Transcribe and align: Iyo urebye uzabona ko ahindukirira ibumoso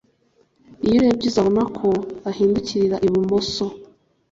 Iyo 0.85 0.95
urebye 0.99 1.25
uzabona 1.29 1.63
ko 1.77 1.87
ahindukirira 2.29 2.95
ibumoso 3.07 3.65